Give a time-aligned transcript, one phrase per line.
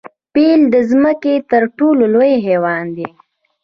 [0.33, 3.07] پیل د ځمکې تر ټولو لوی حیوان دی